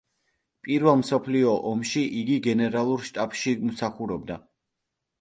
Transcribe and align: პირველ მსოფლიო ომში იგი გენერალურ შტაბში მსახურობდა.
პირველ 0.67 0.97
მსოფლიო 1.01 1.53
ომში 1.73 2.05
იგი 2.23 2.41
გენერალურ 2.49 3.09
შტაბში 3.13 3.57
მსახურობდა. 3.71 4.45